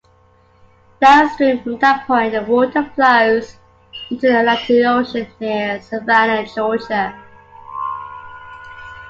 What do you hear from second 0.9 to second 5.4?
Downstream from that point, the water flows into the Atlantic Ocean